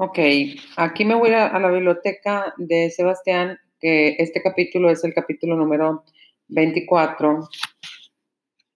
Ok, 0.00 0.16
aquí 0.76 1.04
me 1.04 1.16
voy 1.16 1.32
a, 1.32 1.58
la 1.58 1.70
biblioteca 1.72 2.54
de 2.56 2.88
Sebastián, 2.88 3.58
que 3.80 4.14
este 4.20 4.40
capítulo 4.40 4.90
es 4.90 5.02
el 5.02 5.12
capítulo 5.12 5.56
número 5.56 6.04
24, 6.46 7.48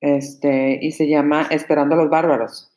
este, 0.00 0.80
y 0.82 0.90
se 0.90 1.06
llama 1.06 1.46
Esperando 1.48 1.95
a 1.95 1.98
los 1.98 2.11
bárbaros. 2.11 2.72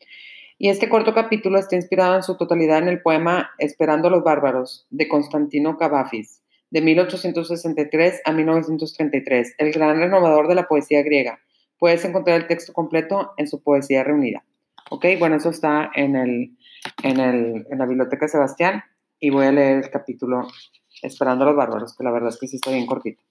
Y 0.59 0.69
este 0.69 0.89
corto 0.89 1.15
capítulo 1.15 1.57
está 1.57 1.75
inspirado 1.75 2.17
en 2.17 2.21
su 2.21 2.37
totalidad 2.37 2.77
en 2.77 2.89
el 2.89 3.01
poema 3.01 3.49
Esperando 3.57 4.09
a 4.09 4.11
los 4.11 4.23
bárbaros 4.23 4.85
de 4.91 5.07
Constantino 5.07 5.75
Cavafis, 5.79 6.43
de 6.69 6.81
1863 6.81 8.21
a 8.25 8.31
1933, 8.31 9.55
el 9.57 9.71
gran 9.71 9.97
renovador 9.97 10.47
de 10.47 10.53
la 10.53 10.67
poesía 10.67 11.01
griega. 11.01 11.39
Puedes 11.79 12.05
encontrar 12.05 12.41
el 12.41 12.47
texto 12.47 12.73
completo 12.73 13.33
en 13.37 13.47
su 13.47 13.63
poesía 13.63 14.03
reunida. 14.03 14.45
Ok, 14.91 15.03
bueno, 15.17 15.37
eso 15.37 15.49
está 15.49 15.89
en, 15.95 16.15
el, 16.15 16.51
en, 17.03 17.19
el, 17.19 17.67
en 17.69 17.77
la 17.77 17.85
biblioteca 17.85 18.25
de 18.25 18.31
Sebastián 18.31 18.83
y 19.19 19.29
voy 19.29 19.45
a 19.45 19.51
leer 19.51 19.83
el 19.83 19.89
capítulo 19.89 20.47
Esperando 21.01 21.43
a 21.43 21.47
los 21.47 21.57
bárbaros, 21.57 21.95
que 21.95 22.03
la 22.03 22.11
verdad 22.11 22.29
es 22.29 22.39
que 22.39 22.47
sí 22.47 22.55
está 22.55 22.71
bien 22.71 22.85
cortito. 22.85 23.21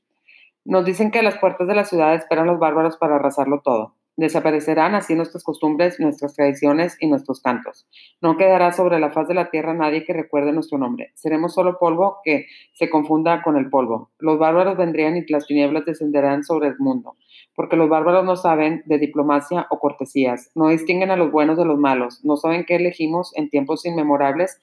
Nos 0.64 0.84
dicen 0.84 1.10
que 1.10 1.22
las 1.22 1.38
puertas 1.38 1.66
de 1.66 1.74
la 1.74 1.84
ciudad 1.84 2.14
esperan 2.14 2.46
los 2.46 2.58
bárbaros 2.58 2.96
para 2.96 3.16
arrasarlo 3.16 3.60
todo. 3.62 3.96
Desaparecerán 4.16 4.94
así 4.94 5.16
nuestras 5.16 5.42
costumbres, 5.42 5.98
nuestras 5.98 6.34
tradiciones 6.34 6.96
y 7.00 7.08
nuestros 7.08 7.40
cantos. 7.40 7.88
No 8.20 8.36
quedará 8.36 8.72
sobre 8.72 9.00
la 9.00 9.10
faz 9.10 9.26
de 9.26 9.34
la 9.34 9.50
tierra 9.50 9.74
nadie 9.74 10.04
que 10.04 10.12
recuerde 10.12 10.52
nuestro 10.52 10.78
nombre. 10.78 11.10
Seremos 11.14 11.54
solo 11.54 11.78
polvo 11.80 12.18
que 12.22 12.46
se 12.74 12.88
confunda 12.88 13.42
con 13.42 13.56
el 13.56 13.68
polvo. 13.70 14.10
Los 14.20 14.38
bárbaros 14.38 14.76
vendrían 14.76 15.16
y 15.16 15.26
las 15.26 15.46
tinieblas 15.46 15.84
descenderán 15.84 16.44
sobre 16.44 16.68
el 16.68 16.78
mundo, 16.78 17.16
porque 17.56 17.74
los 17.74 17.88
bárbaros 17.88 18.24
no 18.24 18.36
saben 18.36 18.84
de 18.86 18.98
diplomacia 18.98 19.66
o 19.70 19.80
cortesías, 19.80 20.52
no 20.54 20.68
distinguen 20.68 21.10
a 21.10 21.16
los 21.16 21.32
buenos 21.32 21.58
de 21.58 21.64
los 21.64 21.78
malos, 21.78 22.24
no 22.24 22.36
saben 22.36 22.64
qué 22.66 22.76
elegimos 22.76 23.36
en 23.36 23.50
tiempos 23.50 23.84
inmemorables, 23.84 24.60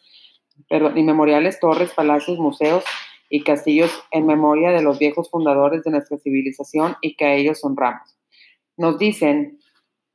pero 0.70 0.98
inmemoriales 0.98 1.60
torres, 1.60 1.91
palacios, 1.94 2.40
museos 2.40 2.86
y 3.30 3.43
castillos 3.43 3.91
en 4.12 4.26
memoria 4.26 4.71
de 4.71 4.82
los 4.82 4.98
viejos 4.98 5.30
fundadores 5.30 5.84
de 5.84 5.91
nuestra 5.91 6.18
civilización 6.20 6.96
y 7.02 7.15
que 7.15 7.26
a 7.26 7.34
ellos 7.34 7.63
honramos. 7.65 8.21
Nos 8.82 8.98
dicen 8.98 9.60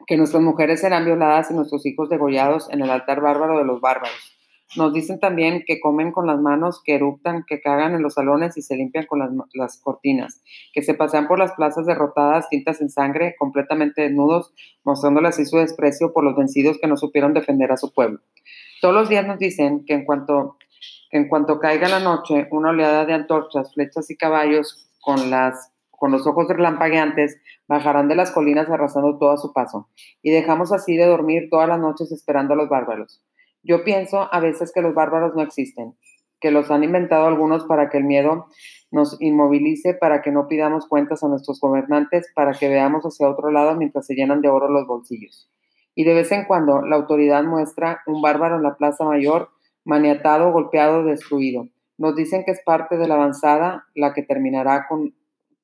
que 0.09 0.17
nuestras 0.17 0.43
mujeres 0.43 0.81
serán 0.81 1.05
violadas 1.05 1.53
y 1.53 1.55
nuestros 1.55 1.87
hijos 1.87 2.09
degollados 2.09 2.69
en 2.73 2.83
el 2.83 2.91
altar 2.91 3.21
bárbaro 3.21 3.59
de 3.59 3.65
los 3.65 3.81
bárbaros. 3.81 4.19
Nos 4.77 4.93
dicen 4.93 5.21
también 5.21 5.63
que 5.65 5.79
comen 5.79 6.11
con 6.11 6.27
las 6.27 6.41
manos, 6.41 6.83
que 6.85 6.97
eruptan, 6.97 7.45
que 7.47 7.61
cagan 7.61 7.95
en 7.95 8.03
los 8.03 8.15
salones 8.15 8.57
y 8.57 8.63
se 8.63 8.75
limpian 8.75 9.07
con 9.07 9.21
las, 9.55 9.79
cortinas, 9.79 10.43
que 10.75 10.83
se 10.83 10.95
pasean 10.95 11.29
por 11.29 11.39
las 11.39 11.53
plazas 11.53 11.87
derrotadas, 11.87 12.49
tintas 12.49 12.81
en 12.81 12.91
sangre, 12.91 13.37
completamente 13.39 14.03
desnudos, 14.03 14.53
mostrándoles 14.83 15.35
así 15.35 15.47
su 15.47 15.59
desprecio 15.59 16.13
por 16.13 16.25
los 16.25 16.35
vencidos 16.35 16.79
que 16.83 16.89
no 16.89 16.97
supieron 16.97 17.35
defender 17.35 17.71
a 17.71 17.77
su 17.77 17.95
pueblo. 17.95 18.19
Todos 18.81 18.97
los 18.97 19.09
días 19.09 19.25
nos 19.29 19.39
dicen 19.39 19.85
que 19.85 19.95
en 19.95 20.05
cuanto, 20.05 20.57
que 21.09 21.19
en 21.19 21.29
cuanto 21.29 21.61
caiga 21.61 21.89
la 21.89 22.01
noche, 22.01 22.49
una 22.51 22.71
oleada 22.71 23.07
de 23.07 23.15
antorchas, 23.15 23.73
flechas 23.75 24.11
y 24.11 24.17
caballos 24.17 24.91
con 25.01 25.31
las 25.31 25.71
con 25.97 26.13
los 26.13 26.27
ojos 26.27 26.49
relampagueantes, 26.49 27.39
bajarán 27.69 28.09
de 28.09 28.17
las 28.17 28.31
colinas 28.31 28.69
arrasando 28.69 29.19
todo 29.19 29.31
a 29.31 29.37
su 29.37 29.53
paso, 29.53 29.89
y 30.23 30.31
dejamos 30.31 30.73
así 30.73 30.97
de 30.97 31.07
dormir 31.07 31.49
todas 31.51 31.69
las 31.69 31.81
noches 31.81 32.13
esperando 32.13 32.55
a 32.55 32.57
los 32.57 32.69
bárbaros. 32.69 33.23
Yo 33.63 33.83
pienso 33.85 34.33
a 34.33 34.41
veces 34.41 34.73
que 34.73 34.83
los 34.83 34.95
bárbaros 34.95 35.35
no 35.35 35.43
existen, 35.43 35.97
que 36.41 36.51
los 36.51 36.71
han 36.71 36.85
inventado 36.85 37.27
algunos 37.27 37.65
para 37.65 37.89
que 37.89 37.99
el 37.99 38.05
miedo 38.05 38.47
nos 38.91 39.21
inmovilice, 39.21 39.95
para 39.95 40.23
que 40.23 40.31
no 40.31 40.49
pidamos 40.49 40.87
cuentas 40.87 41.23
a 41.25 41.29
nuestros 41.29 41.61
gobernantes, 41.61 42.31
para 42.35 42.53
que 42.53 42.69
veamos 42.69 43.05
hacia 43.05 43.29
otro 43.29 43.51
lado 43.51 43.75
mientras 43.75 44.07
se 44.07 44.15
llenan 44.15 44.41
de 44.41 44.49
oro 44.49 44.69
los 44.69 44.87
bolsillos. 44.87 45.51
Y 45.95 46.05
de 46.05 46.15
vez 46.15 46.31
en 46.31 46.45
cuando 46.45 46.83
la 46.83 46.97
autoridad 46.97 47.43
muestra 47.43 48.03
un 48.07 48.21
bárbaro 48.23 48.57
en 48.57 48.63
la 48.63 48.77
Plaza 48.77 49.05
Mayor, 49.05 49.51
maniatado, 49.85 50.53
golpeado, 50.53 51.05
destruido. 51.05 51.69
Nos 51.99 52.15
dicen 52.15 52.45
que 52.45 52.53
es 52.53 52.63
parte 52.65 52.99
de 52.99 53.09
la 53.09 53.15
avanzada 53.15 53.87
la 53.95 54.13
que 54.13 54.23
terminará 54.23 54.87
con 54.89 55.15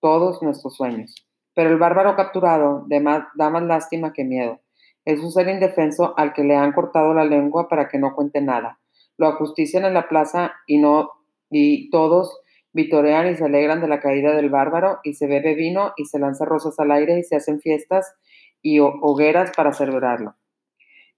todos 0.03 0.42
nuestros 0.42 0.77
sueños. 0.77 1.27
Pero 1.55 1.70
el 1.70 1.79
bárbaro 1.79 2.17
capturado 2.17 2.85
da 2.89 3.51
más 3.51 3.63
lástima 3.63 4.13
que 4.13 4.24
miedo. 4.24 4.61
Es 5.05 5.20
un 5.20 5.33
ser 5.33 5.48
indefenso 5.48 6.13
al 6.18 6.33
que 6.35 6.45
le 6.45 6.57
han 6.57 6.73
cortado 6.73 7.14
la 7.14 7.24
lengua 7.24 7.68
para 7.68 7.89
que 7.89 7.98
no 7.98 8.14
cuente 8.14 8.42
nada. 8.42 8.80
Lo 9.17 9.29
ajustician 9.29 9.85
en 9.85 9.95
la 9.95 10.08
plaza 10.08 10.52
y, 10.67 10.79
no, 10.79 11.11
y 11.51 11.89
todos 11.90 12.40
vitorean 12.73 13.29
y 13.30 13.36
se 13.36 13.45
alegran 13.45 13.80
de 13.80 13.89
la 13.89 14.01
caída 14.01 14.35
del 14.35 14.51
bárbaro 14.51 14.98
y 15.05 15.14
se 15.14 15.27
bebe 15.27 15.55
vino 15.55 15.92
y 15.96 16.07
se 16.07 16.19
lanza 16.19 16.45
rosas 16.45 16.79
al 16.79 16.90
aire 16.90 17.19
y 17.19 17.23
se 17.23 17.36
hacen 17.36 17.61
fiestas 17.61 18.14
y 18.63 18.79
hogueras 18.80 19.52
para 19.57 19.73
celebrarlo. 19.73 20.34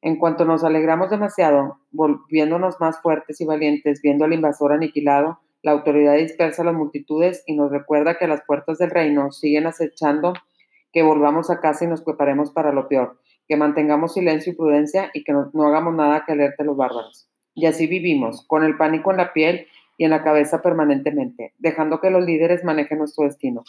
En 0.03 0.19
cuanto 0.19 0.45
nos 0.45 0.65
alegramos 0.65 1.11
demasiado, 1.11 1.78
volviéndonos 1.91 2.81
más 2.81 3.01
fuertes 3.01 3.41
y 3.41 3.47
valientes, 3.47 4.03
viendo 4.03 4.25
al 4.25 4.34
invasor 4.34 4.72
aniquilado, 4.72 5.41
la 5.65 5.73
autoridad 5.73 6.17
dispersa 6.17 6.61
a 6.61 6.67
las 6.67 6.75
multitudes 6.75 7.43
y 7.47 7.57
nos 7.57 7.73
recuerda 7.73 8.19
que 8.19 8.29
las 8.29 8.43
puertas 8.45 8.77
del 8.77 8.91
reino 8.91 9.33
siguen 9.33 9.67
acechando, 9.67 10.35
que 10.93 11.03
volvamos 11.03 11.51
a 11.51 11.61
casa 11.61 11.87
y 11.87 11.89
nos 11.89 12.03
preparemos 12.03 12.51
para 12.51 12.71
lo 12.71 12.87
peor, 12.87 13.19
que 13.49 13.57
mantengamos 13.57 14.13
silencio 14.13 14.53
y 14.53 14.57
prudencia 14.57 15.11
y 15.15 15.25
que 15.25 15.33
no, 15.33 15.51
hagamos 15.67 15.95
nada 15.95 16.25
que 16.27 16.33
alerte 16.33 16.63
a 16.63 16.67
los 16.67 16.77
bárbaros. 16.77 17.31
Y 17.55 17.65
así 17.65 17.87
vivimos, 17.87 18.47
con 18.47 18.63
el 18.63 18.77
pánico 18.77 19.11
en 19.11 19.17
la 19.17 19.33
piel 19.33 19.67
y 19.97 20.05
en 20.05 20.11
la 20.11 20.23
cabeza 20.23 20.61
permanentemente, 20.61 21.55
dejando 21.57 21.99
que 21.99 22.11
los 22.11 22.27
líderes 22.27 22.63
manejen 22.63 22.99
nuestro 22.99 23.25
destino. 23.25 23.65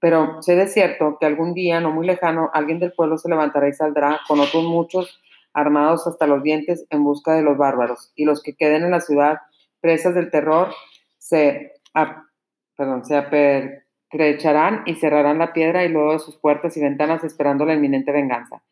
Pero 0.00 0.42
sé 0.42 0.56
de 0.56 0.66
cierto 0.66 1.16
que 1.20 1.26
algún 1.26 1.54
día, 1.54 1.80
no 1.80 1.92
muy 1.92 2.08
lejano, 2.08 2.50
alguien 2.54 2.80
del 2.80 2.92
pueblo 2.92 3.18
se 3.18 3.28
levantará 3.28 3.68
y 3.68 3.72
saldrá 3.72 4.18
con 4.26 4.40
otros 4.40 4.64
muchos 4.64 5.20
armados 5.54 6.08
hasta 6.08 6.26
los 6.26 6.42
dientes 6.42 6.86
en 6.90 7.04
busca 7.04 7.34
de 7.34 7.42
los 7.42 7.56
bárbaros, 7.56 8.10
y 8.16 8.24
los 8.24 8.42
que 8.42 8.56
queden 8.56 8.82
en 8.82 8.90
la 8.90 9.00
ciudad, 9.00 9.38
presas 9.80 10.16
del 10.16 10.32
terror, 10.32 10.70
se, 11.28 11.72
apertrecharán 12.78 14.82
y 14.86 14.94
cerrarán 14.94 15.38
la 15.38 15.52
piedra 15.52 15.84
y 15.84 15.88
luego 15.88 16.18
sus 16.18 16.38
puertas 16.38 16.76
y 16.76 16.80
ventanas 16.80 17.24
esperando 17.24 17.64
la 17.64 17.74
inminente 17.74 18.12
venganza. 18.12 18.62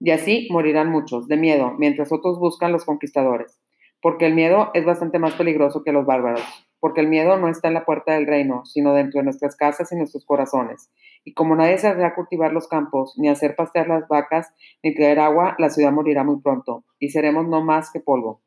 Y 0.00 0.12
así 0.12 0.48
morirán 0.50 0.90
muchos 0.90 1.28
de 1.28 1.36
miedo, 1.36 1.74
mientras 1.78 2.12
otros 2.12 2.38
buscan 2.38 2.72
los 2.72 2.84
conquistadores. 2.84 3.60
Porque 4.00 4.26
el 4.26 4.34
miedo 4.34 4.70
es 4.74 4.84
bastante 4.84 5.18
más 5.18 5.34
peligroso 5.34 5.82
que 5.82 5.92
los 5.92 6.06
bárbaros. 6.06 6.44
Porque 6.80 7.00
el 7.00 7.08
miedo 7.08 7.36
no 7.36 7.48
está 7.48 7.66
en 7.68 7.74
la 7.74 7.84
puerta 7.84 8.14
del 8.14 8.28
reino, 8.28 8.64
sino 8.64 8.94
dentro 8.94 9.18
de 9.18 9.24
nuestras 9.24 9.56
casas 9.56 9.90
y 9.90 9.96
nuestros 9.96 10.24
corazones. 10.24 10.92
Y 11.24 11.34
como 11.34 11.56
nadie 11.56 11.78
sabrá 11.78 12.14
cultivar 12.14 12.52
los 12.52 12.68
campos, 12.68 13.14
ni 13.18 13.28
hacer 13.28 13.56
pastear 13.56 13.88
las 13.88 14.06
vacas, 14.06 14.54
ni 14.84 14.94
traer 14.94 15.18
agua, 15.18 15.56
la 15.58 15.68
ciudad 15.68 15.90
morirá 15.90 16.22
muy 16.22 16.40
pronto, 16.40 16.84
y 17.00 17.08
seremos 17.08 17.48
no 17.48 17.64
más 17.64 17.90
que 17.90 17.98
polvo. 17.98 18.40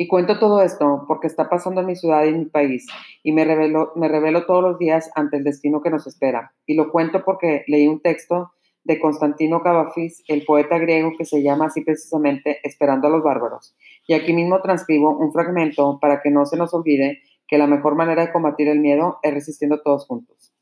Y 0.00 0.06
cuento 0.06 0.38
todo 0.38 0.62
esto 0.62 1.04
porque 1.08 1.26
está 1.26 1.48
pasando 1.48 1.80
en 1.80 1.88
mi 1.88 1.96
ciudad 1.96 2.24
y 2.24 2.28
en 2.28 2.38
mi 2.38 2.44
país 2.44 2.86
y 3.24 3.32
me 3.32 3.44
revelo, 3.44 3.90
me 3.96 4.06
revelo 4.06 4.46
todos 4.46 4.62
los 4.62 4.78
días 4.78 5.10
ante 5.16 5.38
el 5.38 5.42
destino 5.42 5.82
que 5.82 5.90
nos 5.90 6.06
espera. 6.06 6.54
Y 6.66 6.74
lo 6.74 6.92
cuento 6.92 7.24
porque 7.24 7.64
leí 7.66 7.88
un 7.88 8.00
texto 8.00 8.52
de 8.84 9.00
Constantino 9.00 9.60
Cavafis, 9.60 10.22
el 10.28 10.44
poeta 10.44 10.78
griego 10.78 11.14
que 11.18 11.24
se 11.24 11.42
llama 11.42 11.66
así 11.66 11.80
precisamente 11.80 12.60
Esperando 12.62 13.08
a 13.08 13.10
los 13.10 13.24
bárbaros. 13.24 13.76
Y 14.06 14.14
aquí 14.14 14.32
mismo 14.32 14.62
transcribo 14.62 15.18
un 15.18 15.32
fragmento 15.32 15.98
para 16.00 16.22
que 16.22 16.30
no 16.30 16.46
se 16.46 16.56
nos 16.56 16.72
olvide 16.74 17.18
que 17.48 17.58
la 17.58 17.66
mejor 17.66 17.96
manera 17.96 18.24
de 18.24 18.32
combatir 18.32 18.68
el 18.68 18.78
miedo 18.78 19.18
es 19.24 19.34
resistiendo 19.34 19.82
todos 19.82 20.06
juntos. 20.06 20.54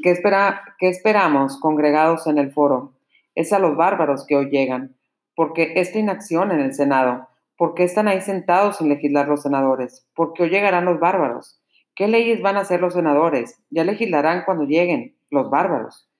¿Qué, 0.00 0.12
espera, 0.12 0.62
¿Qué 0.78 0.88
esperamos 0.88 1.58
congregados 1.58 2.28
en 2.28 2.38
el 2.38 2.52
foro? 2.52 2.92
Es 3.34 3.52
a 3.52 3.58
los 3.58 3.76
bárbaros 3.76 4.24
que 4.28 4.36
hoy 4.36 4.48
llegan, 4.48 4.94
porque 5.34 5.72
esta 5.74 5.98
inacción 5.98 6.52
en 6.52 6.60
el 6.60 6.72
Senado 6.72 7.26
¿Por 7.62 7.74
qué 7.74 7.84
están 7.84 8.08
ahí 8.08 8.20
sentados 8.20 8.78
sin 8.78 8.88
legislar 8.88 9.28
los 9.28 9.42
senadores? 9.42 10.04
¿Por 10.16 10.32
qué 10.32 10.42
hoy 10.42 10.50
llegarán 10.50 10.84
los 10.84 10.98
bárbaros? 10.98 11.62
¿Qué 11.94 12.08
leyes 12.08 12.42
van 12.42 12.56
a 12.56 12.62
hacer 12.62 12.80
los 12.80 12.94
senadores? 12.94 13.62
Ya 13.70 13.84
legislarán 13.84 14.42
cuando 14.44 14.64
lleguen 14.64 15.14
los 15.30 15.48
bárbaros. 15.48 16.10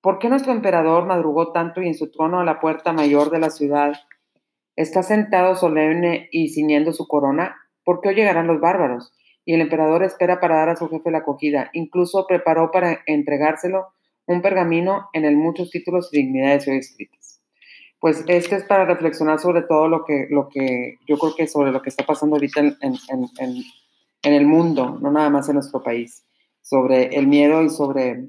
¿Por 0.00 0.18
qué 0.18 0.30
nuestro 0.30 0.52
emperador 0.52 1.04
madrugó 1.04 1.52
tanto 1.52 1.82
y 1.82 1.88
en 1.88 1.94
su 1.94 2.10
trono 2.10 2.40
a 2.40 2.46
la 2.46 2.60
puerta 2.60 2.94
mayor 2.94 3.28
de 3.28 3.40
la 3.40 3.50
ciudad 3.50 3.92
está 4.74 5.02
sentado 5.02 5.54
solemne 5.54 6.30
y 6.32 6.48
ciñendo 6.48 6.94
su 6.94 7.06
corona? 7.06 7.56
¿Por 7.84 8.00
qué 8.00 8.08
hoy 8.08 8.14
llegarán 8.14 8.46
los 8.46 8.58
bárbaros? 8.58 9.12
Y 9.44 9.52
el 9.52 9.60
emperador 9.60 10.02
espera 10.02 10.40
para 10.40 10.56
dar 10.56 10.70
a 10.70 10.76
su 10.76 10.88
jefe 10.88 11.10
la 11.10 11.18
acogida. 11.18 11.68
Incluso 11.74 12.26
preparó 12.26 12.70
para 12.70 13.00
entregárselo 13.04 13.88
un 14.24 14.40
pergamino 14.40 15.10
en 15.12 15.26
el 15.26 15.36
muchos 15.36 15.68
títulos 15.68 16.08
y 16.10 16.22
dignidades 16.22 16.66
hoy 16.68 16.78
escritas 16.78 17.23
pues 18.04 18.22
este 18.26 18.56
es 18.56 18.64
para 18.64 18.84
reflexionar 18.84 19.40
sobre 19.40 19.62
todo 19.62 19.88
lo 19.88 20.04
que, 20.04 20.26
lo 20.28 20.50
que 20.50 20.98
yo 21.08 21.16
creo 21.16 21.34
que 21.34 21.46
sobre 21.46 21.72
lo 21.72 21.80
que 21.80 21.88
está 21.88 22.04
pasando 22.04 22.36
ahorita 22.36 22.60
en, 22.60 22.76
en, 22.82 23.30
en, 23.38 24.34
el 24.34 24.46
mundo, 24.46 24.98
no 25.00 25.10
nada 25.10 25.30
más 25.30 25.48
en 25.48 25.54
nuestro 25.54 25.82
país, 25.82 26.22
sobre 26.60 27.16
el 27.16 27.26
miedo 27.26 27.62
y 27.62 27.70
sobre, 27.70 28.28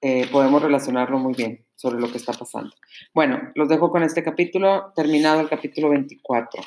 eh, 0.00 0.26
podemos 0.32 0.62
relacionarlo 0.62 1.18
muy 1.18 1.34
bien 1.34 1.66
sobre 1.74 2.00
lo 2.00 2.10
que 2.10 2.16
está 2.16 2.32
pasando. 2.32 2.72
Bueno, 3.12 3.42
los 3.56 3.68
dejo 3.68 3.90
con 3.90 4.04
este 4.04 4.22
capítulo, 4.22 4.90
terminado 4.96 5.42
el 5.42 5.50
capítulo 5.50 5.90
24. 5.90 6.62